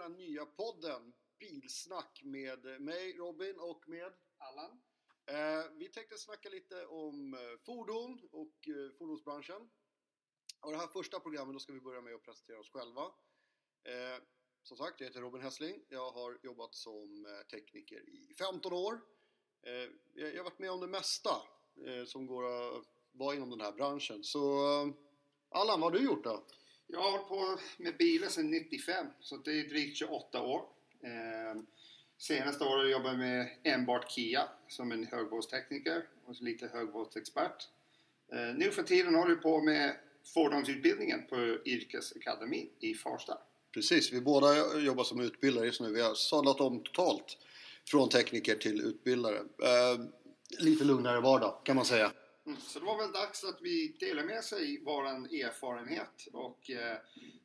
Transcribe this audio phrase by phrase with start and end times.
[0.00, 4.82] den här nya podden Bilsnack med mig Robin och med Allan?
[5.26, 9.70] Eh, vi tänkte snacka lite om eh, fordon och eh, fordonsbranschen.
[10.60, 13.02] Och det här första programmet då ska vi börja med att presentera oss själva.
[13.84, 14.22] Eh,
[14.62, 15.84] som sagt, jag heter Robin Hessling.
[15.88, 19.00] Jag har jobbat som eh, tekniker i 15 år.
[19.66, 21.30] Eh, jag, har varit med om det mesta
[22.06, 24.24] som går att vara inom den här branschen.
[24.24, 24.40] Så
[25.48, 26.46] Allan, vad har du gjort då?
[26.92, 30.62] Jag har hållit på med bilar sedan 95, så det är drygt 28 år.
[31.02, 31.62] Eh,
[32.18, 37.68] senaste året jobbade jag med enbart Kia som en högvoltstekniker och lite högvoltsexpert.
[38.32, 39.96] Eh, nu för tiden håller jag på med
[40.34, 43.38] fordonsutbildningen på Yrkesakademin i Farsta.
[43.74, 45.92] Precis, vi båda jobbar som utbildare just nu.
[45.92, 47.38] Vi har sadlat om totalt
[47.90, 49.36] från tekniker till utbildare.
[49.36, 50.04] Eh,
[50.58, 52.12] lite lugnare vardag kan man säga.
[52.50, 56.98] Mm, så det var väl dags att vi delar med sig vår erfarenhet och eh,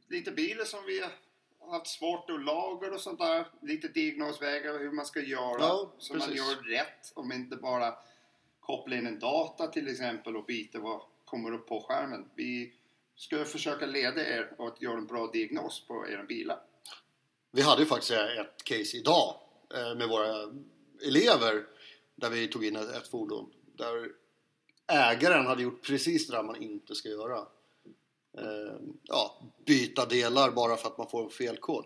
[0.10, 1.12] lite bilar som vi har
[1.72, 3.48] haft svårt att laga och sånt där.
[3.62, 6.38] Lite diagnosvägar hur man ska göra Ja, så man precis.
[6.38, 7.12] gör rätt.
[7.14, 7.94] Om inte bara
[8.60, 12.30] koppla in en data till exempel och byta vad kommer upp på skärmen.
[12.36, 12.74] Vi
[13.16, 16.60] ska försöka leda er och att göra en bra diagnos på era bilar.
[17.52, 19.36] Vi hade ju faktiskt ett case idag
[19.76, 20.54] eh, med våra
[21.08, 21.66] elever
[22.16, 24.12] där vi tog in ett fordon där
[24.88, 27.38] ägaren hade gjort precis det där man inte ska göra.
[28.38, 31.86] Eh, ja, byta delar bara för att man får en felkod.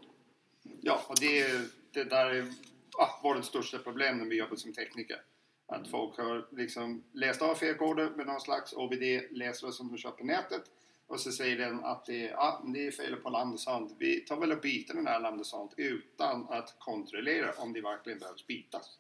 [0.82, 1.48] Ja, och det,
[1.92, 2.54] det där är
[2.98, 5.22] ah, vårt största problemet när vi jobbade som tekniker.
[5.68, 10.24] Att folk har liksom läst av felkoder med någon slags OBD-läsare som de köper på
[10.24, 10.64] nätet.
[11.08, 13.96] Och så säger den att det är, ah, det är fel på Landesand.
[14.00, 18.48] Vi tar väl och byter den här Landesand utan att kontrollera om det verkligen behövs
[18.48, 18.98] bytas.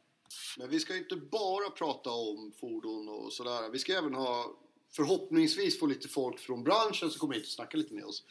[0.57, 3.69] Men vi ska ju inte bara prata om fordon och sådär.
[3.71, 4.55] Vi ska även ha
[4.91, 8.23] förhoppningsvis få lite folk från branschen som kommer hit och snackar lite med oss.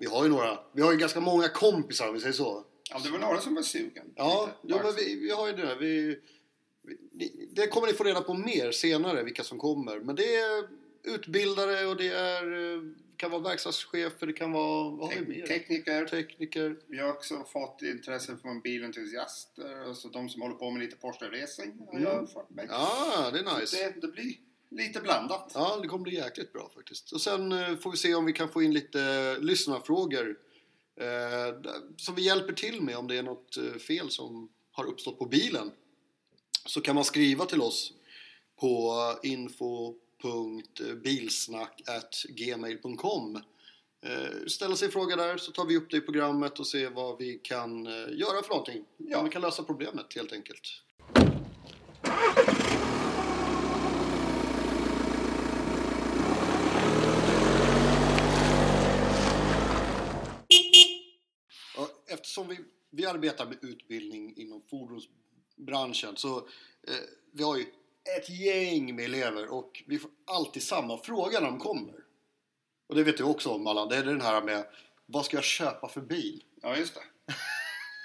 [0.00, 2.64] Vi har ju några, vi har ju ganska många kompisar om vi säger så.
[2.90, 4.12] Ja, det var några som var sugen.
[4.16, 5.76] Ja, ja men vi, vi har ju det.
[5.80, 6.20] Vi,
[7.12, 10.00] vi, det kommer ni få reda på mer senare, vilka som kommer.
[10.00, 10.68] Men det är
[11.02, 12.82] utbildare och det är, eh,
[13.16, 14.90] kan vara verkstadschefer, det kan vara...
[14.90, 15.46] Vad Tek- mer?
[15.46, 16.06] tekniker.
[16.06, 16.76] Tekniker.
[16.86, 21.88] Vi har också fått intresse från bilentusiaster, alltså de som håller på med lite Porsche-racing.
[21.92, 22.02] Mm.
[22.68, 23.76] Ja, det är Så nice.
[23.94, 24.34] det, det blir
[24.70, 25.52] lite blandat.
[25.54, 27.12] Ja, det kommer bli jäkligt bra faktiskt.
[27.12, 30.36] Och sen eh, får vi se om vi kan få in lite eh, lyssnarfrågor.
[31.00, 31.60] Eh,
[31.96, 35.70] som vi hjälper till med om det är något fel som har uppstått på bilen.
[36.66, 37.92] Så kan man skriva till oss
[38.60, 40.07] på info.bilsnack.gmail.com
[44.02, 46.66] eh, eh Ställa sig en fråga där så tar vi upp det i programmet och
[46.66, 48.84] ser vad vi kan eh, göra för någonting.
[48.96, 49.22] Ja.
[49.22, 50.82] Vi kan lösa problemet helt enkelt.
[62.10, 62.58] Eftersom vi,
[62.90, 66.94] vi arbetar med utbildning inom fordonsbranschen så eh,
[67.32, 67.66] vi har ju
[68.16, 71.94] ett gäng med elever och vi får alltid samma fråga när de kommer.
[72.88, 74.66] Och det vet du också om Allan, det är den här med
[75.06, 76.44] vad ska jag köpa för bil?
[76.62, 77.00] Ja, just det.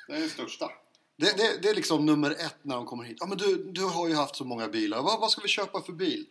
[0.07, 0.71] Det är den största.
[1.17, 3.17] Det, det, det är liksom nummer ett när de kommer hit.
[3.19, 5.81] Ja men du, du har ju haft så många bilar, vad, vad ska vi köpa
[5.81, 6.25] för bil?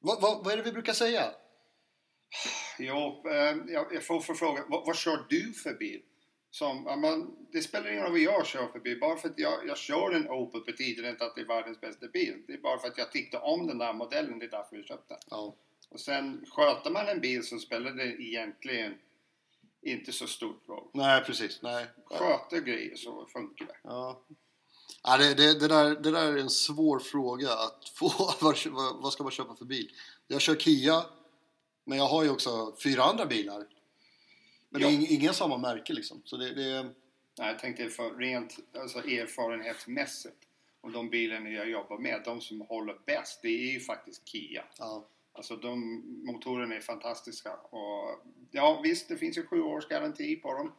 [0.00, 1.24] Vad, vad, vad är det vi brukar säga?
[2.78, 6.02] Jo, eh, jag, får förfrågan, vad, vad kör du för bil?
[6.58, 8.98] Som, ja, men, det spelar ingen roll vad jag kör för bil.
[9.00, 11.80] Bara för att jag, jag kör en Opel betyder det inte att det är världens
[11.80, 12.42] bästa bil.
[12.46, 14.84] Det är bara för att jag tyckte om den där modellen, det är därför jag
[14.84, 15.18] köpte den.
[15.30, 15.54] Ja,
[15.88, 18.94] Och sen sköter man en bil så spelar det egentligen
[19.82, 20.88] inte så stort roll.
[20.92, 21.86] nej precis, nej.
[22.04, 23.76] Sköter grejer så funkar det.
[23.82, 24.20] Ja.
[25.02, 28.08] Ja, det, det, det, där, det där är en svår fråga att få.
[28.40, 29.90] vad, vad vad ska man köpa för bil?
[30.26, 31.04] Jag kör Kia,
[31.84, 33.66] men jag har ju också fyra andra bilar.
[34.70, 34.98] Men det är Ja.
[34.98, 36.22] ing- ingen samma märke liksom.
[36.24, 36.82] Så det, det,
[37.38, 40.36] Nej, jag tänkte för rent alltså, erfarenhetsmässigt
[40.80, 44.64] och de bilarna jag jobbar med, de som håller bäst, det är ju faktiskt Kia.
[44.78, 45.08] ja.
[45.32, 50.54] Alltså de motorerna är fantastiska och ja visst det finns ju sju års garanti på
[50.54, 50.72] dem.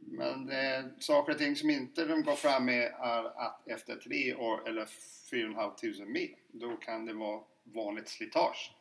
[0.00, 4.34] Men eh, saker och ting som inte de går fram med är att efter tre
[4.34, 4.86] år eller
[5.30, 8.72] fyra och en halv tusen mil då kan det vara vanligt slitage.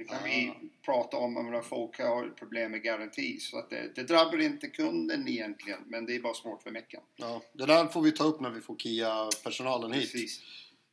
[0.00, 0.84] Det kan vi Ah.
[0.84, 4.66] prata om om när folk har problem med garanti så att det, det drabbar inte
[4.68, 7.00] kunden egentligen men det är bara svårt för mecken.
[7.16, 7.42] Ja.
[7.52, 10.12] Det där får vi ta upp när vi får Kia-personalen hit.
[10.12, 10.40] Precis.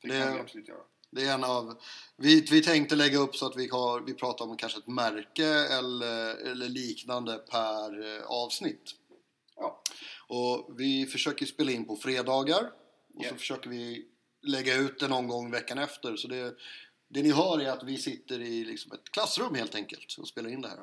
[0.01, 0.81] Det, Det- kan vi absolut göra.
[1.11, 1.77] Det är en av...
[2.17, 5.45] Vi, vi tänkte lägga upp så att vi, har, vi pratar om kanske ett märke
[5.77, 8.91] eller, eller liknande per eh, avsnitt.
[9.55, 9.81] Ja.
[10.27, 12.63] Och vi försöker spela in på fredagar.
[13.15, 13.29] Och Ja.
[13.29, 14.05] så försöker vi
[14.41, 16.15] lägga ut det någon gång veckan efter.
[16.15, 16.53] Så det,
[17.07, 20.49] det ni hör är att vi sitter i liksom ett klassrum helt enkelt och spelar
[20.49, 20.79] in det här.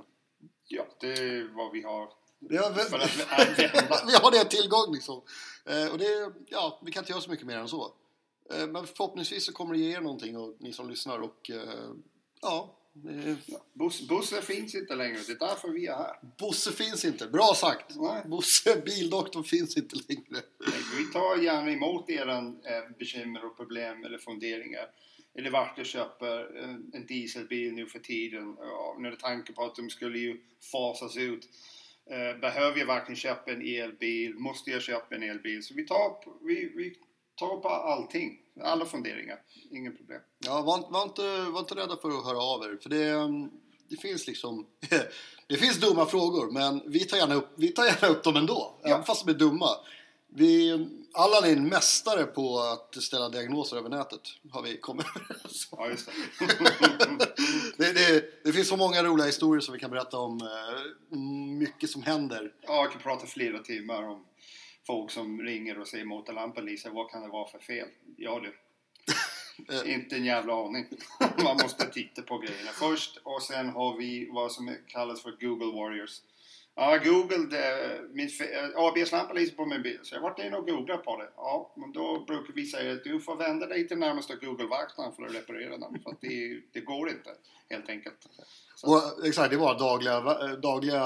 [0.68, 4.04] Ja, det är vad vi har Det har, för att vända.
[4.06, 5.22] vi har det tillgång liksom.
[5.64, 7.92] Eh, och det, ja, vi kan inte göra så mycket mer än så.
[8.50, 11.90] Eh, men förhoppningsvis så kommer det ge er någonting och ni som lyssnar och eh,
[12.40, 12.78] ja.
[13.08, 13.36] eh,
[13.72, 16.16] Bus, bussen finns inte längre, det är därför vi är här.
[16.38, 17.96] Bosse finns inte, bra sagt!
[17.96, 18.22] Nej.
[18.26, 20.44] Bosse, bildoktorn finns inte längre.
[20.98, 24.86] Vi tar gärna emot era eh, bekymmer och problem eller funderingar.
[25.38, 28.56] Eller vart du köper en, en dieselbil nu för tiden.
[28.60, 30.40] Ja, med tanke på att de skulle ju
[30.72, 31.48] fasas ut.
[32.10, 34.34] Eh, behöver jag verkligen köpa en elbil?
[34.34, 35.62] Måste jag köpa en elbil?
[35.62, 36.16] Så vi tar,
[36.46, 36.96] vi, vi
[37.38, 38.40] tar på allting.
[38.60, 39.38] Alla funderingar.
[39.70, 40.20] Ingen problem.
[40.38, 42.78] Ja, var, var, inte, var inte rädda för att höra av er.
[42.82, 43.50] För det, mm,
[43.88, 44.66] det finns liksom...
[45.48, 48.80] det finns dumma frågor, men vi tar gärna upp, vi tar gärna upp dem ändå.
[48.82, 48.88] Ja.
[48.90, 49.68] Även fast de är dumma.
[50.36, 54.20] Vi, Allan är en mästare på att ställa diagnoser över nätet.
[54.50, 55.68] Har vi kommit överens.
[55.70, 56.46] Ja, just det.
[57.76, 60.40] det, det, det finns så många roliga historier som vi kan berätta om.
[60.42, 61.18] eh,
[61.58, 62.52] Mycket som händer.
[62.60, 64.24] ja, jag kan prata flera timmar om
[64.86, 67.88] folk som ringer och säger motorlampan Lisa, vad kan det vara för fel?
[68.16, 68.54] Ja du.
[69.68, 69.94] Eh.
[69.94, 70.86] Inte en jävla aning.
[71.44, 75.80] Man måste titta på grejerna först och sen har vi vad som kallas för Google
[75.80, 76.10] Warriors.
[76.76, 79.98] Ja, Google, det, min äh, ABS-lampa lyser på min bil.
[80.02, 81.28] Så jag har varit inne och googlat på det.
[81.36, 85.22] Ja, men då brukar vi säga att du får vända dig till närmaste Google-verkstaden för
[85.26, 86.02] att reparera den.
[86.02, 87.30] För att det, det går inte,
[87.70, 88.16] helt enkelt.
[88.76, 91.00] Så, Och, exakt, det var dagliga, eh, dagliga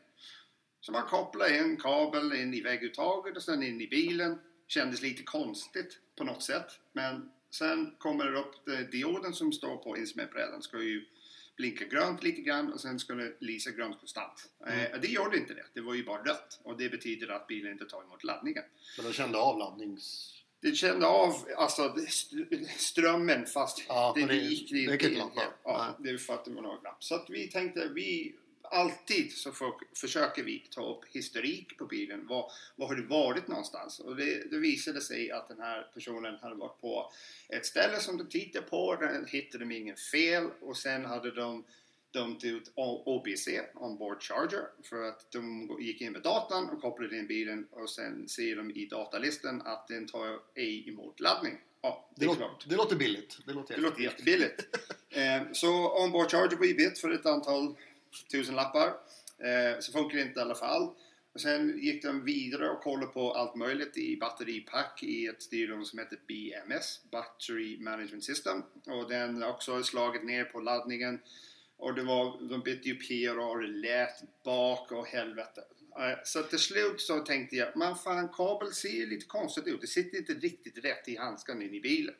[0.81, 4.39] Så man kopplar in kabel in i vägguttaget och sen in i bilen.
[4.67, 6.79] Kändes lite konstigt på något sätt.
[6.93, 11.05] Men sen kommer det upp, eh, dioden som står på instrumentbrädan ska ju
[11.57, 14.49] blinka grönt lite grann och sen ska det lysa grönt konstant.
[14.67, 15.65] Eh, det gjorde inte det.
[15.73, 16.59] Det var ju bara rött.
[16.63, 18.63] Och det betyder att bilen inte tar emot laddningen.
[18.97, 20.31] Men den kände av laddnings...
[20.59, 25.41] Det kände av alltså, st- strömmen fast Ja, det, men det- gick det inte lampa.
[25.63, 26.95] Ja, det är för att det var några gram.
[26.99, 28.35] Så att vi tänkte, vi
[28.71, 32.27] alltid så för, försöker vi ta upp historik på bilen.
[32.27, 33.99] Vad, vad har det varit någonstans?
[33.99, 37.11] Och det, det visade sig att den här personen hade varit på
[37.49, 38.95] ett ställe som de tittade på.
[38.95, 41.63] Där hittade de ingen fel och sen hade de
[42.11, 47.27] dömt ut OBC, Onboard Charger, för att de gick in med datan och kopplade in
[47.27, 51.57] bilen och sen ser de i datalistan att den tar ej emot laddning.
[51.81, 52.65] Ja, det Det, är klart.
[52.69, 53.37] det låter billigt.
[53.45, 54.61] Det låter, Det låter jättebilligt.
[55.09, 57.75] eh, så onboard charger blir vitt för ett antal
[58.23, 58.87] tusen lappar.
[59.37, 60.95] Eh, så funkar det inte i alla fall.
[61.33, 65.85] Och sen gick de vidare och kollade på allt möjligt i batteripack i ett styrrum
[65.85, 68.63] som heter BMS, Battery Management System.
[68.87, 71.19] Och den har också slagit ner på laddningen.
[71.77, 75.61] Och det var, de bytte ju PRA och det lät bak och helvete.
[75.99, 79.81] Eh, så till slut så tänkte jag, man fan kabel ser lite konstigt ut.
[79.81, 82.15] Det sitter inte riktigt rätt i handskan in i bilen.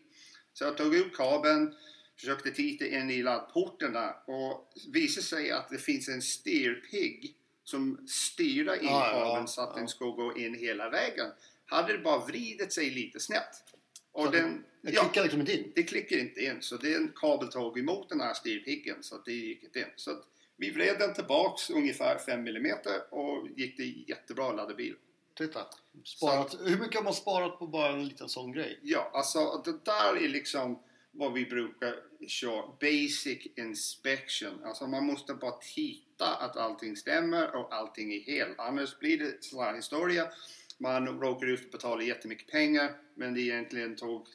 [0.53, 1.75] Så jag tog ut kabeln,
[2.19, 3.95] försökte titta in i laddporten
[4.27, 9.62] och visade sig att det finns en steerpig som styrar in Ja, ja, kabeln så
[9.62, 9.79] att ja.
[9.79, 11.31] den ska gå in hela vägen.
[11.65, 13.63] Hade det bara vridit sig lite snett.
[14.12, 15.72] Och Så den, Den ja, klickar liksom inte in.
[15.75, 19.17] det klickar inte in så det är en kabel tog emot den här steerpiggen så
[19.25, 19.86] det gick inte in.
[19.95, 20.12] Så
[20.57, 22.77] vi vred den tillbaks ungefär 5 mm
[23.10, 24.98] och gick det jättebra att ladda bilen.
[25.38, 25.60] Titta.
[26.03, 26.57] Sparat.
[26.63, 28.79] Hur mycket har man sparat på bara en liten sån grej?
[28.84, 30.79] Ja, alltså det där är liksom
[31.17, 31.95] vad vi brukar
[32.27, 34.63] köra basic inspection.
[34.63, 38.60] Alltså man måste bara titta att allting stämmer och allting är helt.
[38.60, 40.27] Annars blir det sån här historia.
[40.77, 44.27] Man råkar ut och betalar jättemycket pengar men det egentligen tog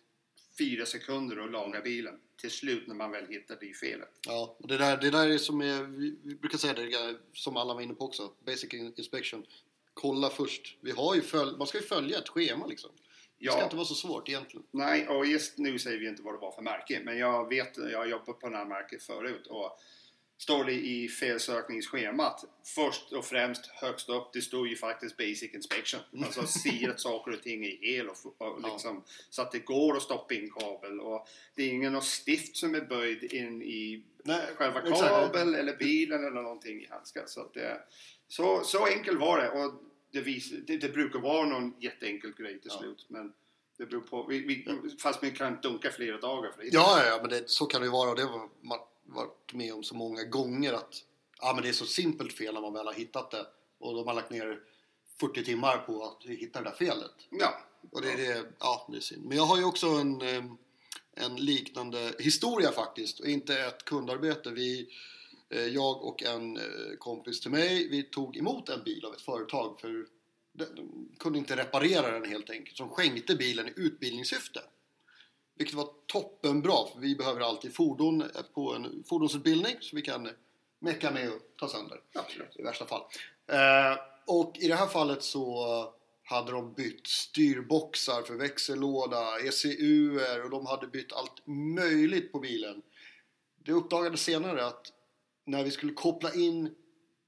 [0.59, 4.09] fyra sekunder att laga bilen till slut när man väl hittar det felet.
[4.27, 7.57] Ja, och det där, det där är som är, vi, vi brukar säga det som
[7.57, 9.47] alla var inne på också, basic inspection.
[9.95, 10.77] Kolla först.
[10.81, 12.91] Vi har ju följ, man ska ju följa ett schema liksom.
[13.41, 14.67] Det ska inte vara så svårt egentligen.
[14.71, 17.01] Nej, och just nu säger vi inte vad det var för märke.
[17.05, 19.47] Men jag vet, jag har jobbat på det här märket förut.
[19.47, 19.79] Och
[20.39, 22.45] står det i felsökningsschemat
[22.75, 26.01] först och främst högst upp, det står ju faktiskt Basic Inspection.
[26.13, 26.25] Mm.
[26.25, 29.13] Alltså se att saker och ting är hel och, och liksom, ja.
[29.31, 31.01] så att det går att stoppa in kabel.
[31.01, 36.25] Och det är ingen stift som är böjd in i Nej, själva kabel eller bilen
[36.25, 37.25] eller någonting i handskar.
[37.27, 37.81] Så, det,
[38.29, 39.51] så, så enkelt var det.
[39.51, 42.79] Och det, vis, det, det, brukar vara någon jätteenkel grej till ja.
[42.79, 43.07] slut.
[43.09, 43.33] Men
[43.79, 44.27] det beror på.
[44.29, 44.67] Vi, vi,
[44.99, 46.69] fast man kan dunka flera dagar för det.
[46.73, 48.11] Ja, ja, men det, så kan det ju vara.
[48.11, 51.05] Och det har man varit med om så många gånger att
[51.41, 53.47] ja, men det är så simpelt fel när man väl har hittat det.
[53.79, 54.61] Och de har lagt ner
[55.21, 57.15] 40 timmar på att hitta det där felet.
[57.31, 57.61] Ja.
[57.91, 59.25] Och det är, det, ja, det är synd.
[59.25, 60.21] Men jag har ju också en,
[61.15, 63.21] en liknande historia faktiskt.
[63.21, 64.51] Och inte ett kundarbete.
[64.51, 65.20] Vi Eh,
[65.59, 66.63] jag och en eh,
[66.99, 70.07] kompis till mig, vi tog emot en bil av ett företag för
[70.53, 72.77] de kunde inte reparera den helt enkelt.
[72.77, 74.61] Som skänkte bilen i utbildningssyfte.
[75.55, 80.29] Vilket var toppenbra för vi behöver alltid fordon på en fordonsutbildning så vi kan
[80.79, 82.01] mecka med och ta sönder.
[82.15, 82.57] Absolut.
[82.57, 83.03] I värsta fall.
[83.47, 85.67] Eh, och i det här fallet så
[86.23, 92.83] hade de bytt styrboxar för växellåda, ECUer och de hade bytt allt möjligt på bilen.
[93.65, 94.93] Det uppdagades senare att
[95.45, 96.67] när vi skulle koppla in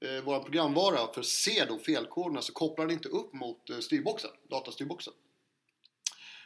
[0.01, 3.79] eh, vår programvara för att se då felkoderna så kopplar den inte upp mot eh,
[3.79, 5.13] styrboxen, datastyrboxen.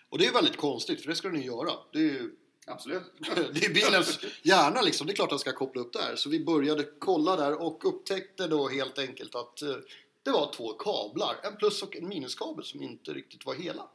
[0.10, 1.72] Och det är väldigt konstigt för det ska den ju göra.
[1.92, 2.36] Det är ju
[2.70, 3.04] Absolut.
[3.54, 5.08] det är bilens hjärna liksom.
[5.08, 6.16] Det är klart att den ska koppla upp där.
[6.16, 9.76] Så vi började kolla där och upptäckte då helt enkelt att eh,
[10.24, 11.36] det var två kablar.
[11.44, 13.90] En plus och en minuskabel som inte riktigt var hela.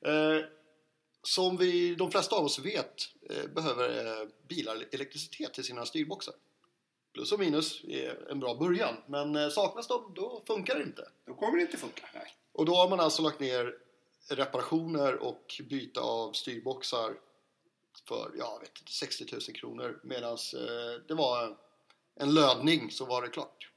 [0.00, 0.44] Eh,
[1.22, 6.34] som vi, de flesta av oss vet eh, behöver eh, bilar elektricitet till sina styrboxar
[7.16, 8.94] plus och minus är en bra början.
[9.06, 11.08] Men eh, saknas de, då funkar det inte.
[11.26, 12.08] Då kommer det inte funka.
[12.14, 12.34] Nej.
[12.52, 13.74] Och då har man alltså lagt ner
[14.28, 17.14] reparationer och byte av styrboxar
[18.08, 20.00] för, jag vet inte, 60 000 kronor.
[20.02, 21.56] Medan eh, det var
[22.14, 23.70] en lödning så var det klart.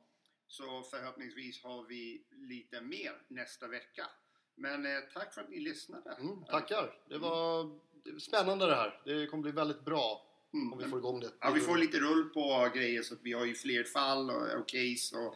[0.47, 4.09] Så förhoppningsvis har vi lite mer nästa vecka.
[4.55, 6.11] Men eh, tack för att ni lyssnade.
[6.19, 6.93] Mm, tackar.
[7.09, 7.71] Det var
[8.19, 9.01] spännande det här.
[9.05, 10.73] Det kommer bli väldigt bra mm.
[10.73, 11.29] om vi får igång det.
[11.39, 14.59] Ja, vi får lite rull på grejer så att vi har ju fler fall och,
[14.59, 15.35] och case och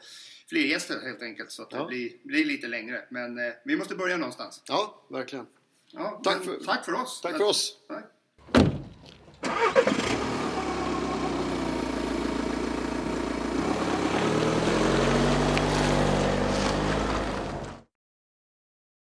[0.50, 1.52] fler gäster helt enkelt.
[1.52, 1.80] Så att ja.
[1.80, 3.06] det blir, blir, lite längre.
[3.10, 4.64] Men eh, vi måste börja någonstans.
[4.68, 5.48] Ja, verkligen.
[5.92, 7.22] Ja, tack, för, tack för oss.
[7.22, 7.78] Tack för oss.
[7.88, 8.04] Tack.